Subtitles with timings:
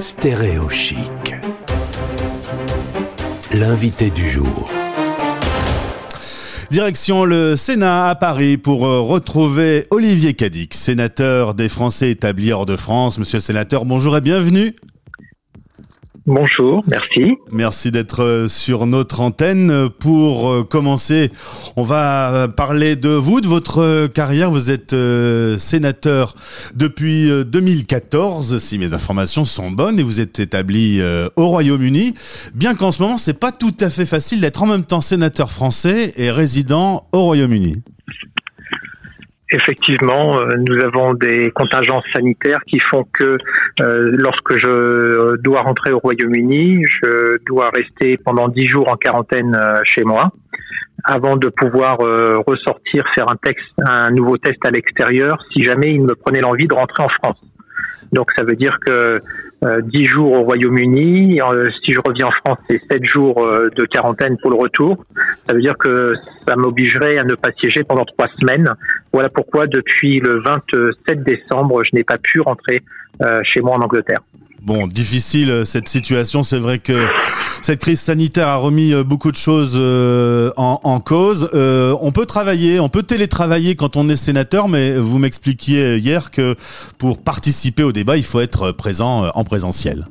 [0.00, 1.34] Stéréo chic.
[3.52, 4.70] L'invité du jour.
[6.70, 12.64] Direction le Sénat à Paris pour euh, retrouver Olivier Cadic, sénateur des Français établis hors
[12.64, 13.18] de France.
[13.18, 14.74] Monsieur le sénateur, bonjour et bienvenue.
[16.32, 17.38] Bonjour, merci.
[17.50, 19.88] Merci d'être euh, sur notre antenne.
[19.98, 21.28] Pour euh, commencer,
[21.74, 24.48] on va parler de vous, de votre carrière.
[24.48, 26.34] Vous êtes euh, sénateur
[26.76, 31.02] depuis 2014, si mes informations sont bonnes, et vous êtes établi
[31.34, 32.14] au Royaume-Uni.
[32.54, 35.50] Bien qu'en ce moment, c'est pas tout à fait facile d'être en même temps sénateur
[35.50, 37.82] français et résident au Royaume-Uni
[39.50, 43.38] effectivement, euh, nous avons des contingences sanitaires qui font que euh,
[43.80, 49.80] lorsque je dois rentrer au Royaume-Uni, je dois rester pendant dix jours en quarantaine euh,
[49.84, 50.30] chez moi
[51.02, 51.96] avant de pouvoir
[52.46, 56.66] ressortir faire un texte, un nouveau test à l'extérieur si jamais il me prenait l'envie
[56.66, 57.38] de rentrer en France.
[58.12, 59.18] Donc ça veut dire que
[59.62, 63.68] euh, 10 jours au Royaume-Uni, euh, si je reviens en France, c'est 7 jours euh,
[63.76, 65.04] de quarantaine pour le retour.
[65.46, 66.14] Ça veut dire que
[66.48, 68.70] ça m'obligerait à ne pas siéger pendant 3 semaines.
[69.12, 72.99] Voilà pourquoi depuis le 27 décembre, je n'ai pas pu rentrer euh,
[73.44, 74.20] chez moi en Angleterre.
[74.62, 76.42] Bon, difficile euh, cette situation.
[76.42, 77.06] C'est vrai que
[77.62, 81.48] cette crise sanitaire a remis euh, beaucoup de choses euh, en, cause.
[81.54, 86.54] on peut travailler, on peut télétravailler quand on est sénateur, mais vous m'expliquiez hier que
[86.98, 90.06] pour participer au débat, il faut être présent en présentiel.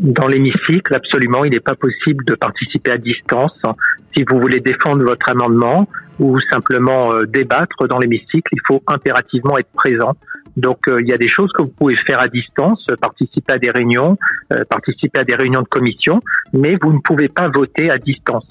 [0.00, 3.52] Dans l'hémicycle, absolument, il n'est pas possible de participer à distance.
[4.16, 5.86] Si vous voulez défendre votre amendement
[6.18, 10.14] ou simplement débattre dans l'hémicycle, il faut impérativement être présent
[10.56, 13.54] donc euh, il y a des choses que vous pouvez faire à distance, euh, participer
[13.54, 14.18] à des réunions,
[14.52, 16.20] euh, participer à des réunions de commission,
[16.52, 18.46] mais vous ne pouvez pas voter à distance.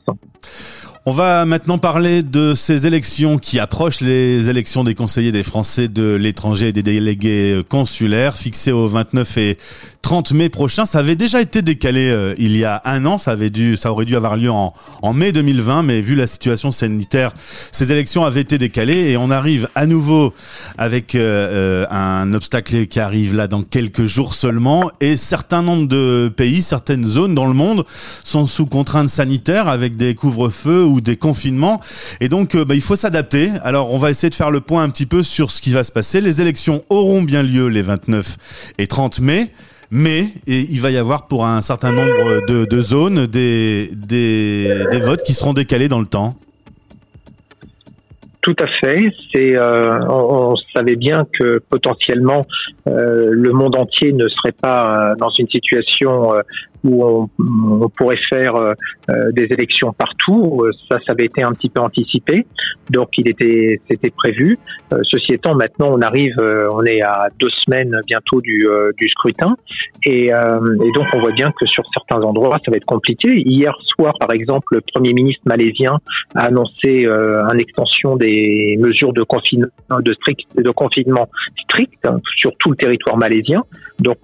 [1.07, 5.87] On va maintenant parler de ces élections qui approchent, les élections des conseillers des Français
[5.87, 9.57] de l'étranger et des délégués consulaires, fixées au 29 et
[10.03, 10.85] 30 mai prochain.
[10.85, 13.17] Ça avait déjà été décalé euh, il y a un an.
[13.17, 14.73] Ça avait dû, ça aurait dû avoir lieu en,
[15.13, 17.33] mai 2020, mais vu la situation sanitaire,
[17.71, 20.33] ces élections avaient été décalées et on arrive à nouveau
[20.77, 24.91] avec euh, euh, un obstacle qui arrive là dans quelques jours seulement.
[25.01, 27.85] Et certains nombres de pays, certaines zones dans le monde
[28.23, 31.79] sont sous contraintes sanitaires avec des couvre-feux des confinements.
[32.19, 33.49] Et donc, bah, il faut s'adapter.
[33.63, 35.85] Alors, on va essayer de faire le point un petit peu sur ce qui va
[35.85, 36.19] se passer.
[36.19, 39.51] Les élections auront bien lieu les 29 et 30 mai
[39.91, 45.33] mais il va y avoir pour un certain nombre de, zones des, des, votes qui
[45.33, 46.33] seront décalés dans le temps.
[48.41, 49.13] Tout à fait.
[49.31, 52.47] C'est, euh, on, savait bien que potentiellement
[52.87, 56.33] euh, le monde entier ne serait pas euh, dans une situation
[56.83, 58.73] où on, on pourrait faire euh,
[59.09, 60.65] euh, des élections partout.
[60.89, 62.45] Ça, ça avait été un petit peu anticipé,
[62.89, 64.57] donc il était, c'était prévu.
[64.93, 66.35] Euh, ceci étant, maintenant on arrive,
[66.71, 69.55] on est à deux semaines bientôt du, du scrutin,
[70.05, 73.29] et, et, donc on voit bien que sur certains endroits ça va être compliqué.
[73.45, 75.99] Hier soir, par exemple, le premier ministre malaisien
[76.35, 79.67] a annoncé une extension des mesures de confinement,
[80.03, 81.27] de strict, de confinement
[81.63, 83.63] strict sur tout le territoire malaisien.
[83.99, 84.19] Donc,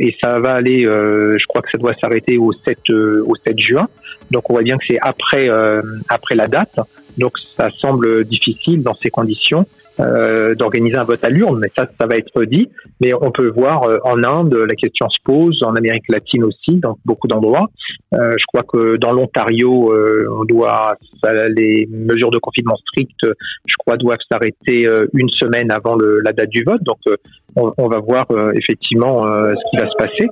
[0.00, 3.58] et ça va aller, je crois que ça doit s'arrêter au 7 euh, au 7
[3.58, 3.84] juin.
[4.30, 6.78] Donc on voit bien que c'est après euh, après la date.
[7.18, 9.64] Donc ça semble difficile dans ces conditions.
[10.00, 12.68] Euh, d'organiser un vote à l'urne, mais ça, ça va être dit.
[13.00, 16.96] Mais on peut voir en Inde, la question se pose, en Amérique latine aussi, dans
[17.04, 17.68] beaucoup d'endroits.
[18.12, 19.92] je crois que dans l'Ontario,
[20.30, 20.96] on doit
[21.48, 23.26] les mesures de confinement strictes,
[23.66, 26.82] je crois, doivent s'arrêter une semaine avant le, la date du vote.
[26.82, 26.98] Donc
[27.56, 30.28] on, on va voir effectivement ce qui va se passer.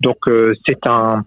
[0.00, 1.24] Donc euh, c'est un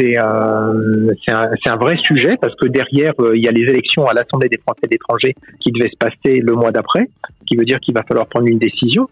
[0.00, 4.48] c'est un, vrai sujet parce que derrière, euh, il y a les élections à l'Assemblée
[4.48, 7.08] des Français d'étrangers qui devaient se passer le mois d'après
[7.46, 9.08] qui veut dire qu'il va falloir prendre une décision.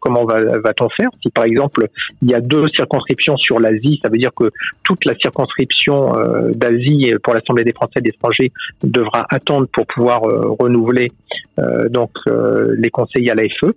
[0.00, 1.08] Comment va-t-on faire?
[1.22, 1.86] Si par exemple
[2.20, 4.50] il y a deux circonscriptions sur l'Asie, ça veut dire que
[4.82, 8.50] toute la circonscription euh, d'Asie pour l'Assemblée des Français d'étrangers
[8.82, 11.12] devra attendre pour pouvoir euh, renouveler
[11.90, 12.10] donc
[12.76, 13.72] les conseillers à l'AFE.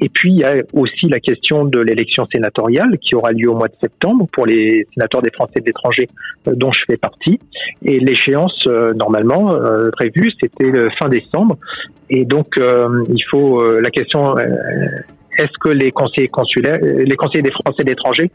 [0.00, 3.56] Et puis il y a aussi la question de l'élection sénatoriale qui aura lieu au
[3.56, 6.06] mois de septembre pour les sénateurs des Français de l'étranger
[6.46, 7.38] dont je fais partie.
[7.84, 8.66] Et l'échéance
[8.98, 9.54] normalement
[9.92, 11.56] prévue c'était fin décembre.
[12.10, 14.44] Et donc, euh, il faut euh, la question euh,
[15.38, 18.30] est-ce que les conseillers consulaires, les conseillers des Français d'étrangers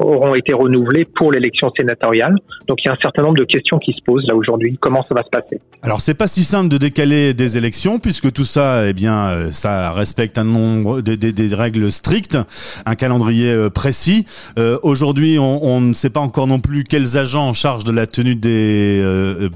[0.00, 2.36] auront été renouvelés pour l'élection sénatoriale.
[2.66, 4.78] Donc il y a un certain nombre de questions qui se posent là aujourd'hui.
[4.80, 5.60] Comment ça va se passer?
[5.82, 9.50] Alors c'est pas si simple de décaler des élections puisque tout ça, eh bien, euh,
[9.50, 12.38] ça respecte un nombre des, des, règles strictes,
[12.86, 14.26] un calendrier euh, précis.
[14.58, 17.92] Euh, aujourd'hui, on, on, ne sait pas encore non plus quels agents en charge de
[17.92, 19.02] la tenue des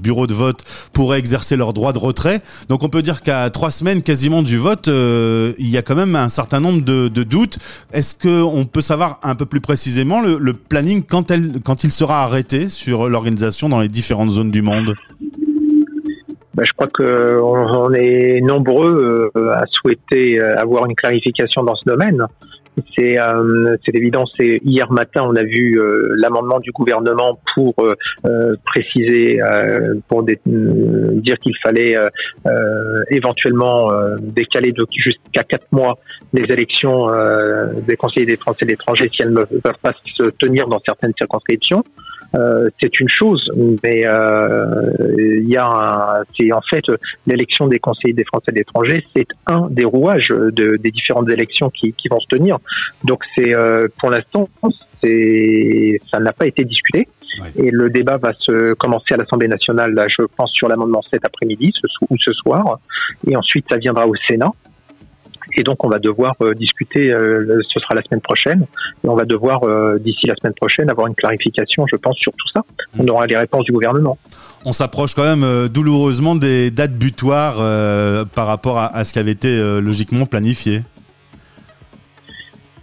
[0.01, 0.63] bureaux de vote
[0.93, 2.41] pourraient exercer leur droit de retrait.
[2.69, 6.15] Donc on peut dire qu'à trois semaines quasiment du vote, il y a quand même
[6.15, 7.59] un certain nombre de, de doutes.
[7.93, 11.83] Est-ce que on peut savoir un peu plus précisément le, le planning quand, elle, quand
[11.83, 14.95] il sera arrêté sur l'organisation dans les différentes zones du monde
[16.55, 21.75] bah, je crois qu'on on est nombreux euh, à souhaiter euh, avoir une clarification dans
[21.75, 22.25] ce domaine.
[22.97, 24.25] C'est euh, évident.
[24.37, 27.73] C'est hier matin, on a vu euh, l'amendement du gouvernement pour
[28.65, 29.39] préciser,
[30.07, 31.95] pour dire qu'il fallait
[33.09, 33.89] éventuellement
[34.19, 35.95] décaler jusqu'à quatre mois
[36.33, 37.07] les élections
[37.87, 41.13] des conseillers des Français et d'étrangers si elles ne peuvent pas se tenir dans certaines
[41.17, 41.83] circonscriptions.
[42.33, 43.49] Euh, c'est une chose,
[43.83, 46.83] mais euh, il y a c'est en fait
[47.27, 51.69] l'élection des conseillers des Français de l'étranger, c'est un des rouages de, des différentes élections
[51.69, 52.57] qui, qui vont se tenir.
[53.03, 54.49] Donc c'est euh, pour l'instant,
[55.03, 57.07] c'est ça n'a pas été discuté.
[57.57, 61.25] Et le débat va se commencer à l'Assemblée nationale, là, je pense, sur l'amendement cet
[61.25, 62.79] après-midi ce, ou ce soir.
[63.27, 64.51] Et ensuite, ça viendra au Sénat.
[65.55, 68.65] Et donc, on va devoir euh, discuter, euh, ce sera la semaine prochaine,
[69.03, 72.31] et on va devoir, euh, d'ici la semaine prochaine, avoir une clarification, je pense, sur
[72.33, 72.61] tout ça.
[72.99, 74.17] On aura les réponses du gouvernement.
[74.65, 77.57] On s'approche quand même douloureusement des dates butoirs
[78.33, 80.81] par rapport à, ce qui avait été logiquement planifié.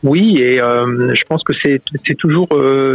[0.04, 1.82] Oui, et je pense que c'est
[2.19, 2.46] toujours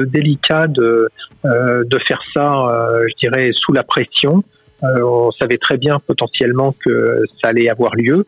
[0.07, 1.07] délicat de,
[1.44, 4.41] de faire ça, je dirais, sous la pression.
[4.83, 8.25] Euh, on savait très bien potentiellement que ça allait avoir lieu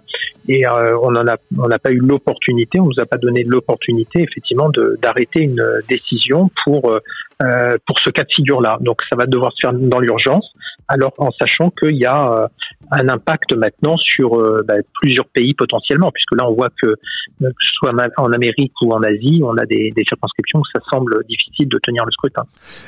[0.47, 3.43] et euh, on en a on n'a pas eu l'opportunité, on nous a pas donné
[3.43, 8.77] l'opportunité effectivement d'arrêter une décision pour euh, pour ce cas de figure là.
[8.81, 10.51] Donc ça va devoir se faire dans l'urgence
[10.89, 12.47] alors en sachant qu'il y a euh,
[12.91, 16.95] un impact maintenant sur euh, bah, plusieurs pays potentiellement, puisque là on voit que, euh,
[17.41, 21.23] que soit en Amérique ou en Asie, on a des, des circonscriptions où ça semble
[21.29, 22.43] difficile de tenir le scrutin.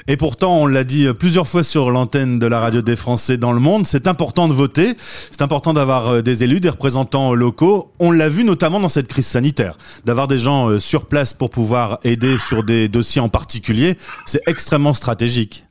[0.08, 3.54] Et pourtant, on l'a dit plusieurs fois sur l'antenne de la radio des Français dans
[3.54, 7.92] le monde, c'est important de voter, c'est important d'avoir des élus, des représentants locaux.
[8.00, 9.76] On l'a vu notamment dans cette crise sanitaire,
[10.06, 13.96] d'avoir des gens sur place pour pouvoir aider sur des dossiers en particulier,
[14.26, 15.66] c'est extrêmement stratégique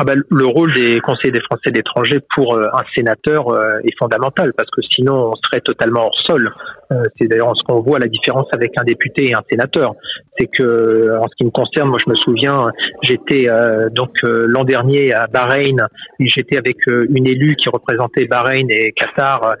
[0.00, 3.98] ah ben, le rôle des conseillers des Français d'étranger pour euh, un sénateur euh, est
[3.98, 6.54] fondamental parce que sinon on serait totalement hors sol.
[6.90, 9.94] Euh, c'est d'ailleurs ce qu'on voit la différence avec un député et un sénateur.
[10.38, 12.70] C'est que en ce qui me concerne, moi je me souviens,
[13.02, 13.46] j'étais
[13.92, 15.76] donc l'an dernier à Bahreïn
[16.20, 19.56] j'étais avec une élue qui représentait Bahreïn et Qatar,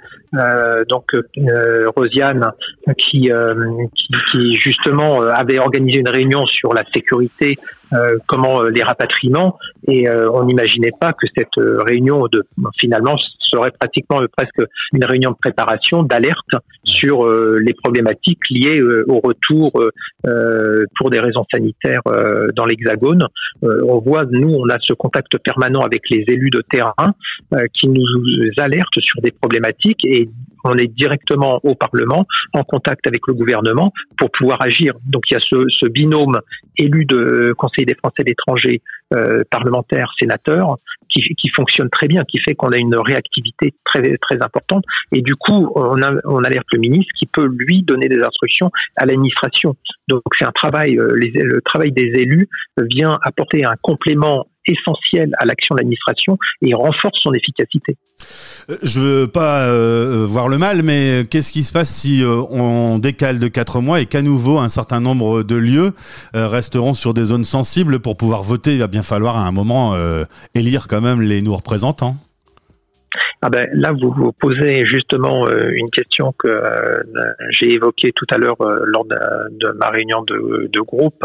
[0.88, 1.10] donc
[1.96, 2.52] Rosiane,
[2.96, 3.30] qui,
[3.94, 7.58] qui, qui justement avait organisé une réunion sur la sécurité
[7.94, 12.46] euh, comment euh, les rapatriements et euh, on n'imaginait pas que cette réunion de
[12.78, 14.60] finalement serait pratiquement presque
[14.92, 16.50] une réunion de préparation d'alerte
[16.84, 19.72] sur les problématiques liées au retour
[20.98, 22.02] pour des raisons sanitaires
[22.54, 23.26] dans l'Hexagone.
[23.62, 27.14] on voit nous on a ce contact permanent avec les élus de terrain
[27.74, 28.04] qui nous
[28.58, 30.28] alertent sur des problématiques et
[30.64, 34.94] on est directement au Parlement, en contact avec le gouvernement pour pouvoir agir.
[35.06, 36.40] Donc il y a ce, binôme
[36.76, 38.34] élu de Conseil des Français de
[39.14, 40.76] euh, parlementaire, sénateur,
[41.10, 44.84] qui, qui, fonctionne très bien, qui fait qu'on a une réactivité très très importante.
[45.12, 48.70] Et du coup, on, a, on alerte le ministre qui peut lui donner des instructions
[48.96, 49.76] à l'administration.
[50.08, 55.30] Donc c'est un travail, euh, les, le travail des élus vient apporter un complément essentiel
[55.38, 57.96] à l'action de l'administration et renforce son efficacité.
[58.70, 62.42] Euh, je veux pas euh, voir le mal, mais qu'est-ce qui se passe si euh,
[62.50, 65.92] on décale de quatre mois et qu'à nouveau un certain nombre de lieux
[66.34, 68.74] resteront sur des zones sensibles pour pouvoir voter?
[68.74, 69.96] Il va bien falloir à un moment
[70.54, 72.16] élire quand même les nouveaux représentants.
[73.40, 77.02] Ah ben, là, vous vous posez justement euh, une question que euh,
[77.50, 81.24] j'ai évoquée tout à l'heure euh, lors de, ma réunion de, de groupe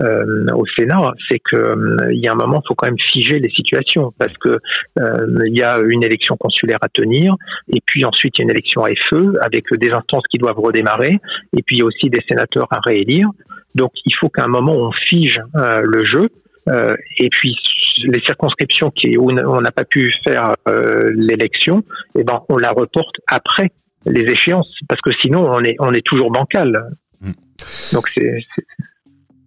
[0.00, 1.76] au Sénat, c'est que
[2.12, 4.58] il y a un moment, il faut quand même figer les situations parce que
[4.96, 7.34] il y a une élection consulaire à tenir,
[7.72, 10.58] et puis ensuite il y a une élection à FE avec des instances qui doivent
[10.58, 11.18] redémarrer,
[11.56, 13.28] et puis il y a aussi des sénateurs à réélire.
[13.74, 16.28] Donc il faut qu'à un moment on fige le jeu.
[17.18, 17.56] Et puis
[18.04, 21.82] les circonscriptions qui, où on n'a pas pu faire euh, l'élection,
[22.18, 23.70] eh ben, on la reporte après
[24.06, 26.90] les échéances, parce que sinon on est, on est toujours bancal.
[27.20, 27.32] Hmm.
[27.92, 28.44] Donc c'est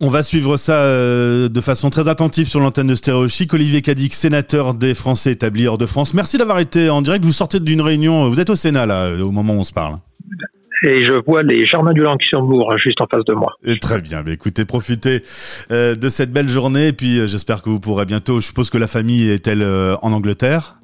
[0.03, 3.53] on va suivre ça euh, de façon très attentive sur l'antenne de Stéréo Chic.
[3.53, 6.15] Olivier Cadic, sénateur des Français établis hors de France.
[6.15, 7.23] Merci d'avoir été en direct.
[7.23, 8.27] Vous sortez d'une réunion.
[8.27, 9.97] Vous êtes au Sénat là, au moment où on se parle.
[10.83, 13.53] Et je vois les jardins du Luxembourg juste en face de moi.
[13.63, 14.23] Et très bien.
[14.25, 15.21] Mais écoutez, profitez
[15.71, 16.87] euh, de cette belle journée.
[16.87, 18.39] Et puis, euh, j'espère que vous pourrez bientôt.
[18.39, 20.75] Je suppose que la famille est-elle euh, en Angleterre?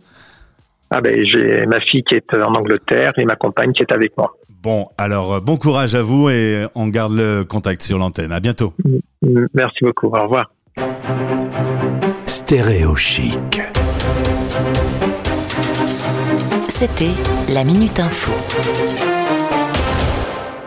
[0.89, 4.15] Ah ben, j'ai ma fille qui est en Angleterre et ma compagne qui est avec
[4.17, 4.37] moi.
[4.63, 8.31] Bon, alors bon courage à vous et on garde le contact sur l'antenne.
[8.31, 8.73] À bientôt.
[9.53, 10.07] Merci beaucoup.
[10.07, 10.51] Au revoir.
[12.25, 13.61] Stéréo chic.
[16.69, 17.11] C'était
[17.49, 18.31] la Minute Info.